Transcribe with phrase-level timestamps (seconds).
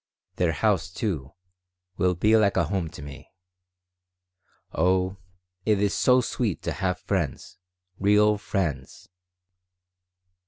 [0.37, 1.33] Their house, too,
[1.95, 3.31] will be like a home to me.
[4.73, 5.17] Oh,
[5.63, 7.59] it is so sweet to have friends,
[7.99, 9.07] real friends."